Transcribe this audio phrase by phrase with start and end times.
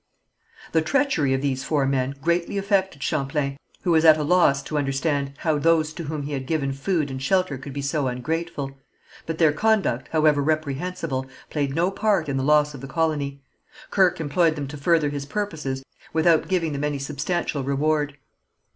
[0.71, 4.79] The treachery of these four men greatly affected Champlain, who was at a loss to
[4.79, 8.71] understand how those to whom he had given food and shelter could be so ungrateful;
[9.27, 13.43] but their conduct, however reprehensible, played no part in the loss of the colony.
[13.91, 18.17] Kirke employed them to further his purposes without giving them any substantial reward.